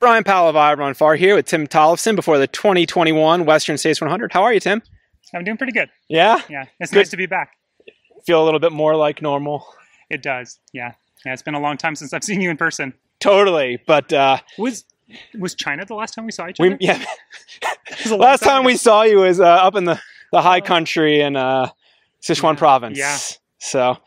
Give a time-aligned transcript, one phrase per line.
[0.00, 4.32] Bryon Powell of iRunFar here with Tim Tollefson before the 2021 Western States 100.
[4.32, 4.82] How are you, Tim?
[5.34, 5.90] I'm doing pretty good.
[6.08, 6.40] Yeah?
[6.48, 7.00] Yeah, it's Good.
[7.00, 7.52] nice to be back.
[8.26, 9.66] Feel a little bit more like normal?
[10.08, 10.58] It does.
[10.72, 10.94] Yeah.
[11.26, 12.94] Yeah, it's been a long time since I've seen you in person.
[13.20, 13.78] Totally.
[13.86, 14.84] But uh, Was
[15.38, 16.76] was China the last time we saw each we, other?
[16.80, 17.04] yeah,
[18.06, 18.66] a long last time ago.
[18.68, 20.00] we saw you was uh, up in the,
[20.32, 20.62] the high Oh.
[20.62, 21.68] country in uh,
[22.22, 22.58] Sichuan Yeah.
[22.58, 22.98] province.
[22.98, 23.18] Yeah.
[23.58, 23.98] So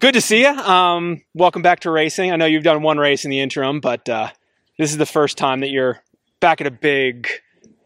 [0.00, 0.48] good to see you.
[0.48, 2.32] Um, welcome back to racing.
[2.32, 4.30] I know you've done one race in the interim, but uh,
[4.80, 6.02] this is the first time that you're
[6.40, 7.28] back at a big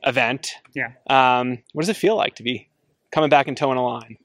[0.04, 0.52] event.
[0.76, 0.92] Yeah.
[1.10, 2.68] Um, what does it feel like to be
[3.10, 4.16] coming back and toeing a line?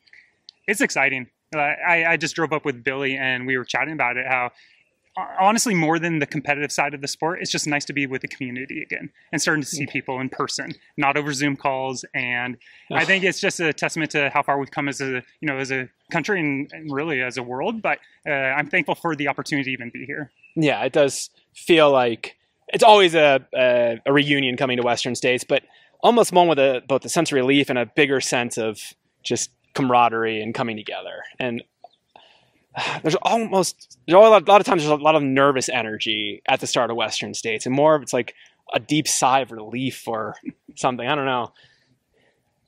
[0.68, 1.32] It's exciting.
[1.56, 4.28] Uh, I, I just drove up with Billy and we were chatting about it.
[4.28, 4.52] How
[5.40, 8.22] honestly, more than the competitive side of the sport, it's just nice to be with
[8.22, 12.06] the community again and starting to see people in person, not over Zoom calls.
[12.14, 12.56] And
[12.92, 15.58] I think it's just a testament to how far we've come as a you know
[15.58, 17.82] as a country and, and really as a world.
[17.82, 17.98] But
[18.28, 20.32] uh, I'm thankful for the opportunity to even be here.
[20.56, 22.36] Yeah, it does feel like
[22.74, 25.64] it's always a, a, a reunion coming to Western States, but
[26.02, 28.80] almost one with a, both a sense of relief and a bigger sense of
[29.24, 31.24] just camaraderie and coming together.
[31.40, 31.64] And
[33.02, 36.42] there's almost there's a lot, a lot of times there's a lot of nervous energy
[36.48, 38.34] at the start of Western States, and more of it's like
[38.74, 40.36] a deep sigh of relief or
[40.76, 41.08] something.
[41.08, 41.52] I don't know.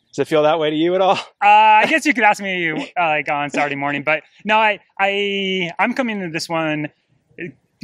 [0.09, 1.17] Does it feel that way to you at all?
[1.43, 4.79] Uh, I guess you could ask me uh, like on Saturday morning, but no, I
[4.99, 6.89] I I'm coming to this one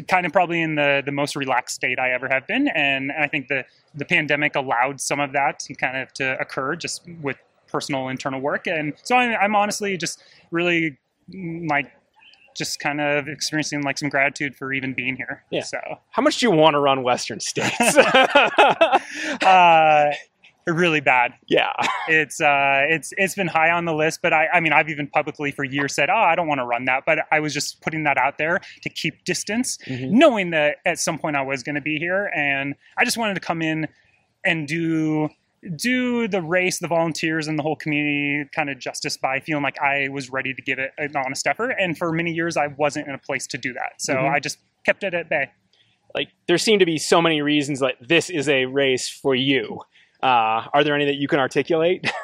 [0.08, 3.28] kind of probably in the the most relaxed state I ever have been, and I
[3.28, 7.38] think the the pandemic allowed some of that to kind of to occur just with
[7.67, 10.98] personal internal work, and so I'm, I'm honestly just really
[11.34, 11.92] mm, like
[12.56, 15.44] just kind of experiencing like some gratitude for even being here.
[15.52, 15.62] Yeah.
[15.62, 17.76] So How much do you want to run Western States?
[17.98, 20.11] uh,
[20.73, 21.34] really bad.
[21.48, 21.72] yeah.
[22.10, 25.08] it's uh it's it's been high on the list but i i mean i've even
[25.08, 27.82] publicly for years said oh i don't want to run that but i was just
[27.82, 30.12] putting that out there to keep distance Mhm.
[30.12, 33.33] knowing that at some point i was going to be here and i just wanted
[33.33, 33.88] to come in
[34.45, 35.28] and do
[35.76, 39.78] do the race the volunteers and the whole community kind of justice by feeling like
[39.82, 43.05] i was ready to give it an honest effort and for many years i wasn't
[43.05, 44.32] in a place to do that so Mhm.
[44.34, 45.49] i just kept it at bay
[46.16, 49.82] like there seem to be so many reasons like this is a race for you.
[50.22, 52.10] Uh, are there any that you can articulate?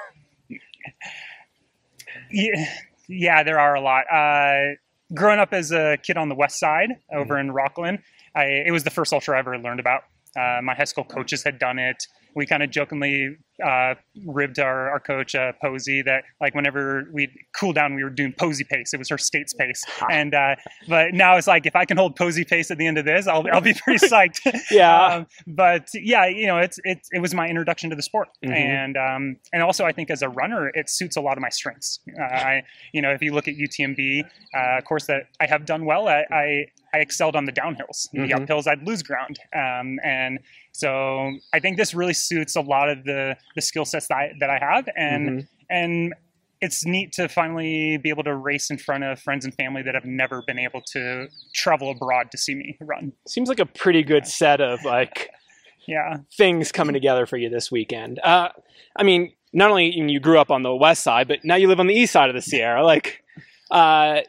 [2.31, 2.65] Yeah,
[3.07, 4.05] yeah, there are a lot.
[4.11, 4.75] Uh,
[5.13, 7.99] growing up as a kid on the west side over in Rocklin,
[8.35, 10.03] I, it was the first ultra I ever learned about.
[10.35, 12.07] Uh, my high school coaches had done it.
[12.35, 13.93] We kind of jokingly uh,
[14.25, 18.33] ribbed our, our coach uh, Posey that like whenever we'd cool down, we were doing
[18.37, 18.93] Posey pace.
[18.93, 20.55] It was her state's pace, and uh,
[20.87, 23.27] but now it's like if I can hold Posey pace at the end of this,
[23.27, 24.39] I'll I'll be pretty psyched.
[24.71, 25.05] Yeah.
[25.05, 28.53] Um, but yeah, you know, it's it's it was my introduction to the sport, Mhm.
[28.53, 31.49] and um, and also I think as a runner, it suits a lot of my
[31.49, 31.99] strengths.
[32.19, 34.23] Uh, I you know, if you look at UTMB,
[34.55, 36.07] uh, of course that I have done well.
[36.07, 38.09] I I, I excelled on the downhills.
[38.11, 38.45] The Mhm.
[38.47, 40.39] uphills, I'd lose ground, um, and
[40.71, 44.31] so I think this really suits a lot of the the skill sets that I,
[44.39, 45.47] that I have, and Mhm.
[45.69, 46.13] and
[46.61, 49.95] it's neat to finally be able to race in front of friends and family that
[49.95, 53.11] have never been able to travel abroad to see me run.
[53.27, 55.29] Seems like a pretty good set of like
[55.87, 56.19] Yeah.
[56.37, 58.17] things coming together for you this weekend.
[58.19, 58.47] Uh,
[58.95, 61.81] I mean, not only you grew up on the west side, but now you live
[61.81, 62.85] on the east side of the Sierra.
[62.85, 63.21] Like,
[63.69, 64.21] uh,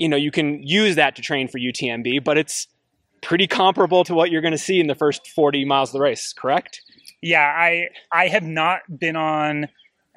[0.00, 2.66] you know, you can use that to train for UTMB, but it's
[3.20, 6.00] pretty comparable to what you're going to see in the first 40 miles of the
[6.00, 6.32] race.
[6.32, 6.80] Correct?
[7.22, 9.68] Yeah, I I have not been on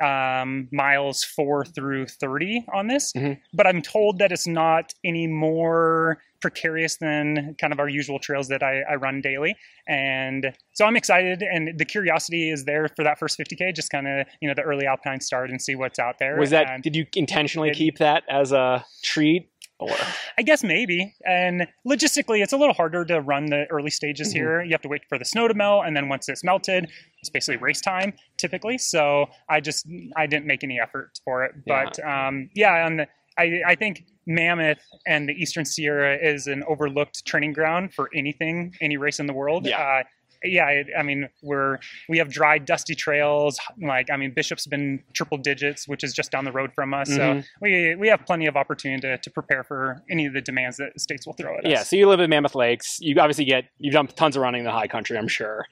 [0.02, 3.38] um, miles four through thirty on this, Mhm.
[3.54, 8.48] but I'm told that it's not any more precarious than kind of our usual trails
[8.50, 9.56] that I, I run daily,
[9.88, 11.42] and so I'm excited.
[11.44, 14.64] And the curiosity is there for that first 50k, just kind of you know the
[14.64, 16.38] early alpine start and see what's out there.
[16.38, 16.70] Was that?
[16.70, 19.50] And Did you intentionally it- keep that as a treat?
[19.80, 19.90] Or
[20.38, 21.14] I guess maybe.
[21.26, 24.38] And logistically, it's a little harder to run the early stages Mhm.
[24.38, 24.64] here.
[24.64, 26.90] You have to wait for the snow to melt, and then once it's melted,
[27.20, 28.78] it's basically race time typically.
[28.78, 29.86] So I just
[30.16, 31.54] I didn't make any effort for it.
[31.66, 31.84] Yeah.
[31.86, 33.08] But um, yeah, and
[33.38, 38.74] I I think Mammoth and the Eastern Sierra is an overlooked training ground for anything,
[38.80, 39.66] any race in the world.
[39.66, 39.82] Yeah.
[39.82, 40.04] Uh,
[40.44, 41.80] yeah, I, I mean we're
[42.10, 43.60] we have dry, dusty trails.
[43.82, 47.10] Like I mean, Bishop's been triple digits, which is just down the road from us.
[47.10, 47.46] So Mhm.
[47.62, 51.00] we we have plenty of opportunity to, to prepare for any of the demands that
[51.00, 51.70] states will throw at us.
[51.72, 52.98] yeah, so you live in Mammoth Lakes.
[53.02, 55.18] You obviously get you've done tons of running in the high country.
[55.18, 55.66] I'm sure.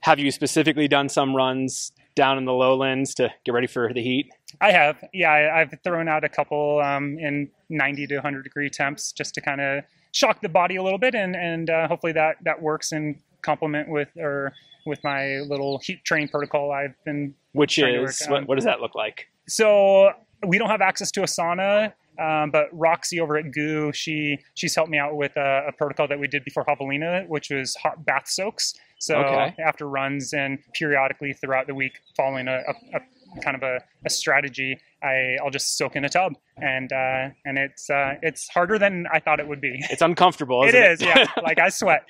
[0.00, 4.02] Have you specifically done some runs down in the lowlands to get ready for the
[4.02, 4.26] heat?
[4.60, 4.96] I have.
[5.12, 9.34] Yeah, I, I've thrown out a couple um, in 90 to 100 degree temps just
[9.34, 12.62] to kind of shock the body a little bit, and and uh, hopefully that that
[12.62, 14.52] works in complement with or
[14.86, 18.94] with my little heat training protocol I've been Which is what, what does that look
[18.94, 19.28] like?
[19.48, 20.10] So
[20.46, 24.74] we don't have access to a sauna, um, but Roxy over at GU, she she's
[24.74, 28.04] helped me out with a, a protocol that we did before Javelina, which was hot
[28.04, 28.74] bath soaks.
[28.98, 29.54] So Okay.
[29.64, 33.00] after runs and periodically throughout the week, following a, a, a
[33.42, 37.58] kind of a, a strategy, I, I'll just soak in a tub, and uh, and
[37.58, 39.76] it's uh, it's harder than I thought it would be.
[39.90, 40.64] It's uncomfortable.
[40.64, 41.26] It is, yeah.
[41.42, 42.04] Like I sweat.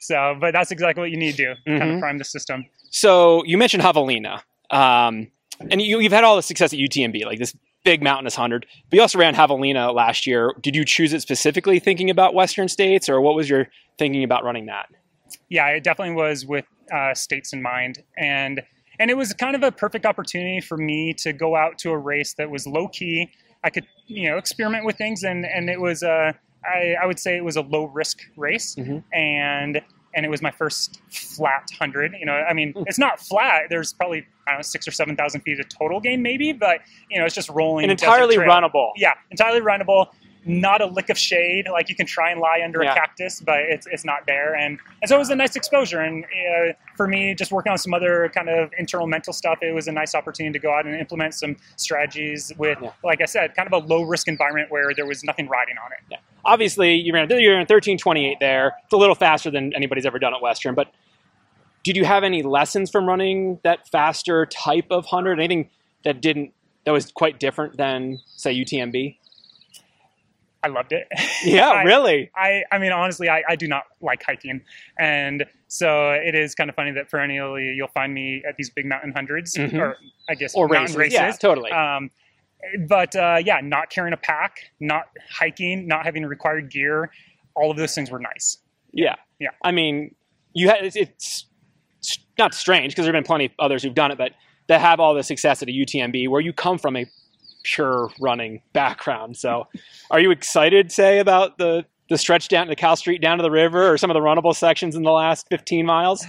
[0.00, 1.94] So, but that's exactly what you need to do, kind Mhm.
[1.94, 2.64] of prime the system.
[2.90, 5.28] So you mentioned Javelina, um,
[5.70, 8.66] and you, you've had all the success at UTMB, like this big mountainous hundred.
[8.90, 10.52] But you also ran Javelina last year.
[10.60, 13.68] Did you choose it specifically thinking about Western states, or what was your
[13.98, 14.86] thinking about running that?
[15.48, 18.62] yeah, it definitely was with uh, states in mind, and
[18.98, 21.98] and it was kind of a perfect opportunity for me to go out to a
[21.98, 23.30] race that was low key.
[23.64, 26.34] I could you know experiment with things, and and it was a
[26.64, 29.02] I, I would say it was a low risk race, Mhm.
[29.12, 29.80] and
[30.14, 32.14] and it was my first flat hundred.
[32.18, 33.64] You know, I mean, it's not flat.
[33.68, 36.80] There's probably I don't know six or seven thousand feet of total gain, maybe, but
[37.10, 37.84] you know, it's just rolling.
[37.84, 38.90] An entirely runnable.
[38.96, 40.06] Yeah, entirely runnable.
[40.48, 41.66] Not a lick of shade.
[41.70, 42.92] Like you can try and lie under Yeah.
[42.92, 44.54] a cactus, but it's, it's not there.
[44.54, 46.00] And, and so it was a nice exposure.
[46.00, 49.74] And uh, for me, just working on some other kind of internal mental stuff, it
[49.74, 52.92] was a nice opportunity to go out and implement some strategies with, Yeah.
[53.02, 55.90] like I said, kind of a low risk environment where there was nothing riding on
[55.92, 56.20] it.
[56.44, 58.74] Obviously, you ran you ran thirteen twenty eight there.
[58.84, 60.76] It's a little faster than anybody's ever done at Western.
[60.76, 60.92] But
[61.82, 65.40] did you have any lessons from running that faster type of hundred?
[65.40, 65.70] Anything
[66.04, 66.52] that didn't
[66.84, 69.16] that was quite different than say UTMB?
[70.66, 71.06] I loved it.
[71.44, 72.30] Yeah, I- really.
[72.34, 74.62] I, I mean, honestly, I, I do not like hiking.
[74.98, 78.84] And so it is kind of funny that perennially you'll find me at these big
[78.86, 79.78] mountain 100s Mhm.
[79.78, 79.96] or
[80.28, 80.96] I guess Or mountain races.
[80.96, 81.14] races.
[81.14, 81.70] Yeah, totally.
[81.70, 82.10] Um,
[82.88, 87.10] but uh, yeah, not carrying a pack, not hiking, not having required gear,
[87.54, 88.58] all of those things were nice.
[88.92, 89.14] Yeah.
[89.38, 89.50] Yeah.
[89.62, 90.14] I mean,
[90.54, 91.44] you had it's, it's
[92.38, 94.32] not strange because there have been plenty of others who've done it, but
[94.68, 97.06] that have all the success at a UTMB where you come from a
[97.66, 99.36] pure running background.
[99.36, 99.66] So,
[100.10, 103.50] are you excited, say, about the the stretch down to Cal Street down to the
[103.50, 106.24] river or some of the runnable sections in the last 15 miles?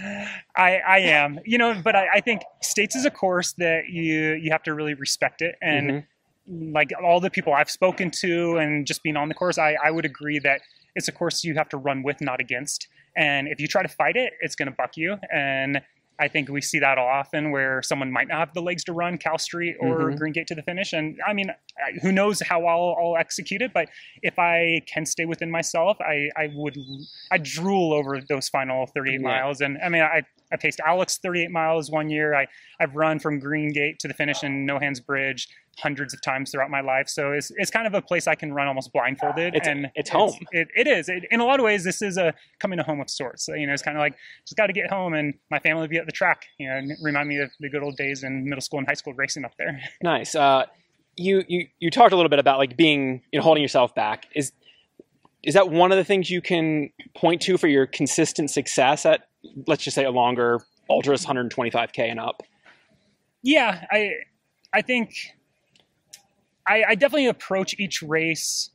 [0.55, 4.33] I, I am, you know, but I, I think states is a course that you
[4.33, 5.91] you have to really respect it and.
[5.91, 6.05] Mhm.
[6.73, 9.91] like all the people I've spoken to and just being on the course, I, I
[9.91, 10.61] would agree that
[10.95, 12.87] it's a course you have to run with, not against.
[13.17, 15.17] And if you try to fight it, it's going to buck you.
[15.29, 15.81] And
[16.19, 19.17] I think we see that often where someone might not have the legs to run
[19.17, 20.17] Cal Street or Mhm.
[20.17, 20.93] Green Gate to the finish.
[20.93, 21.53] And I mean,
[22.01, 23.87] who knows how I'll, I'll execute it, but
[24.23, 26.77] if I can stay within myself, I, I would,
[27.31, 29.27] I drool over those final 38 Yeah.
[29.27, 29.61] miles.
[29.61, 32.33] And I mean, I, I paced Alex 38 miles one year.
[32.35, 32.47] I,
[32.79, 35.47] I've run from Green Gate to the finish in No Hands Bridge
[35.79, 37.07] hundreds of times throughout my life.
[37.07, 39.55] So it's, it's kind of a place I can run almost blindfolded.
[39.55, 40.33] It's- and it's home.
[40.51, 41.07] It, it is.
[41.09, 43.45] It, in a lot of ways, this is a coming to home of sorts.
[43.45, 44.15] So, you know, it's kind of like
[44.45, 46.45] just got to get home and my family will be at the track.
[46.57, 48.95] You know, and remind me of the good old days in middle school and high
[48.95, 49.79] school racing up there.
[50.01, 50.35] Nice.
[50.35, 50.65] Uh,
[51.15, 54.27] you you you talked a little bit about like being you know holding yourself back.
[54.35, 54.51] Is
[55.43, 59.26] is that one of the things you can point to for your consistent success at
[59.65, 60.59] let's just say a longer
[60.89, 62.43] ultras 125k and up?
[63.41, 64.11] Yeah, I
[64.73, 65.15] I think
[66.67, 68.69] I, I definitely approach each race.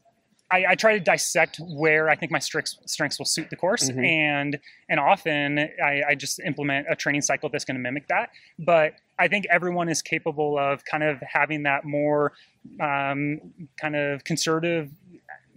[0.51, 3.91] I, I try to dissect where I think my strengths strengths will suit the course,
[3.91, 4.07] Mhm.
[4.07, 4.59] and
[4.89, 8.31] and often I, I just implement a training cycle that's going to mimic that.
[8.59, 12.33] But I think everyone is capable of kind of having that more
[12.81, 13.41] um,
[13.81, 14.91] kind of conservative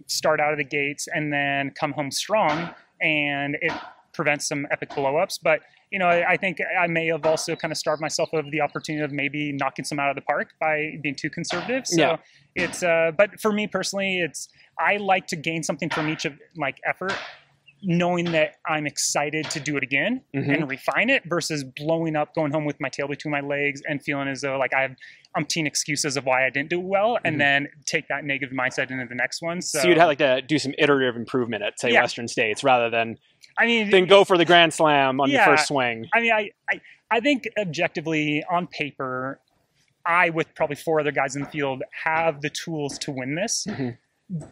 [0.06, 3.72] start out of the gates and then come home strong, and it
[4.16, 5.38] prevents some epic blowups.
[5.42, 5.60] But
[5.92, 8.60] you know, I, I think I may have also kind of starved myself of the
[8.60, 11.86] opportunity of maybe knocking some out of the park by being too conservative.
[11.86, 12.16] So Yeah.
[12.56, 14.48] it's, uh, but for me personally, it's
[14.80, 17.14] I like to gain something from each of like effort,
[17.82, 20.54] knowing that I'm excited to do it again Mhm.
[20.54, 24.02] and refine it versus blowing up, going home with my tail between my legs and
[24.02, 24.96] feeling as though like I have
[25.38, 27.38] umpteen excuses of why I didn't do well, and Mhm.
[27.38, 29.60] then take that negative mindset into the next one.
[29.60, 32.00] So, So, you'd have like to do some iterative improvement at say Yeah.
[32.00, 33.18] Western States rather than
[33.58, 35.46] I mean, then go for the grand slam on Yeah.
[35.46, 36.06] your first swing.
[36.12, 39.40] I mean, I, I, I think objectively on paper,
[40.04, 43.66] I, with probably four other guys in the field, have the tools to win this.
[43.68, 43.96] Mhm.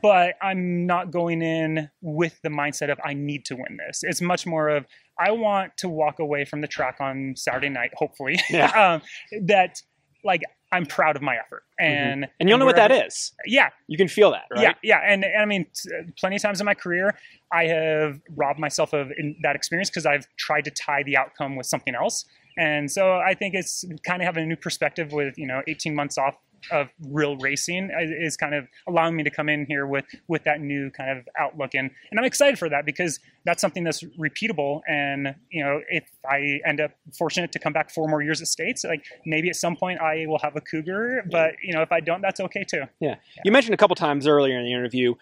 [0.01, 4.05] But I'm not going in with the mindset of I need to win this.
[4.05, 4.87] It's much more of
[5.19, 8.39] I want to walk away from the track on Saturday night, hopefully.
[8.49, 8.67] Yeah.
[8.95, 9.03] um,
[9.47, 9.83] that
[10.23, 10.43] like
[10.75, 11.93] I'm proud of my effort, mm-hmm.
[11.93, 13.33] and And you'll know what that is.
[13.47, 14.63] Yeah, You can feel that, right?
[14.63, 17.17] yeah, yeah, and, and I mean, t- plenty of times in my career,
[17.53, 21.57] I have robbed myself of in that experience because I've tried to tie the outcome
[21.57, 22.25] with something else,
[22.59, 25.95] and so I think it's kind of having a new perspective with you know 18
[25.95, 26.35] months off
[26.71, 30.61] of real racing is kind of allowing me to come in here with with that
[30.61, 34.81] new kind of outlook, and and I'm excited for that because that's something that's repeatable,
[34.89, 38.49] and you know if I end up fortunate to come back four more years at
[38.49, 41.93] States, like maybe at some point I will have a Cougar, but you know if
[41.93, 42.83] I don't, that's okay too.
[43.01, 43.17] Yeah.
[43.45, 45.15] You mentioned a couple times earlier in the interview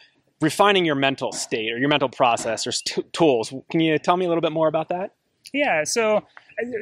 [0.43, 3.55] refining your mental state or your mental process or st- tools.
[3.71, 5.15] Can you tell me a little bit more about that?
[5.53, 5.85] Yeah.
[5.85, 6.27] So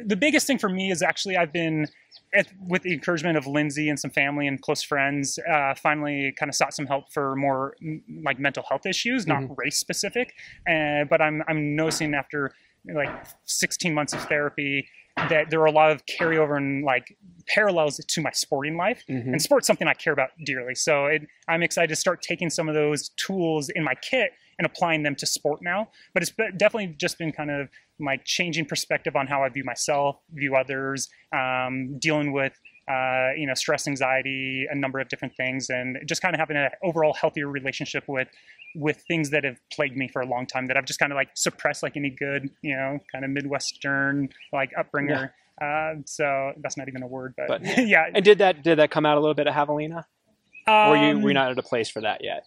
[0.05, 1.87] the biggest thing for me is actually I've been
[2.33, 6.49] at, with the encouragement of Lindsay and some family and close friends, uh, finally kind
[6.49, 9.57] of sought some help for more m- like mental health issues, not Mhm.
[9.57, 10.33] race specific.
[10.69, 12.51] Uh, but I'm I'm noticing after
[12.93, 13.09] like
[13.45, 14.87] 16 months of therapy
[15.29, 17.15] that there are a lot of carryover and like
[17.47, 19.25] parallels to my sporting life Mhm.
[19.33, 20.73] and sport's something I care about dearly.
[20.73, 24.31] So it, I'm excited to start taking some of those tools in my kit
[24.61, 25.89] and applying them to sport now.
[26.13, 27.67] But it's definitely just been kind of
[27.99, 32.53] like changing perspective on how I view myself, view others, um, dealing with
[32.87, 36.57] uh, you know stress, anxiety, a number of different things, and just kind of having
[36.57, 38.27] an overall healthier relationship with
[38.75, 41.15] with things that have plagued me for a long time that I've just kind of
[41.15, 45.31] like suppressed like any good you know kind of midwestern like upbringer.
[45.61, 48.05] Uh, so that's not even a word, but, But- yeah.
[48.13, 50.05] And did that did that come out a little bit at Javelina?
[50.67, 52.45] Were you Um, were you not at a place for that yet?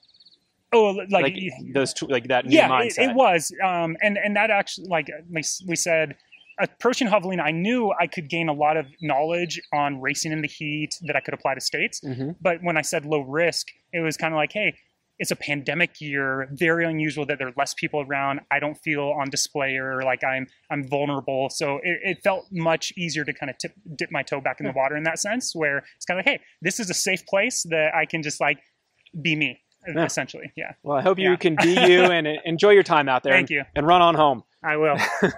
[0.74, 1.36] Oh, Like, like,
[1.72, 3.10] those two, like that new yeah, it, mindset.
[3.10, 5.08] it was, um, and and that actually, like
[5.66, 6.16] we, said,
[6.60, 10.48] approaching Javelina, I knew I could gain a lot of knowledge on racing in the
[10.48, 12.00] heat that I could apply to states.
[12.04, 14.74] hmm But when I said low risk, it was kind of like, hey,
[15.18, 18.40] it's a pandemic year, very unusual that there are less people around.
[18.50, 21.50] I don't feel on display or like I'm I'm vulnerable.
[21.50, 24.66] So it, it felt much easier to kind of tip, dip my toe back in
[24.66, 27.24] the water in that sense, where it's kind of like, hey, this is a safe
[27.26, 28.58] place that I can just like
[29.22, 29.60] be me.
[29.96, 30.52] essentially.
[30.56, 33.32] Yeah, Well, I hope you can be you and enjoy your time out there.
[33.32, 33.64] Thank and, you.
[33.74, 34.44] And run on home.
[34.62, 34.96] I will.